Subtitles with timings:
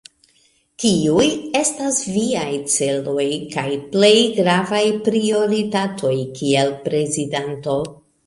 [0.83, 1.25] Kiuj
[1.59, 2.45] estas viaj
[2.77, 7.77] celoj kaj plej gravaj prioritatoj kiel prezidanto?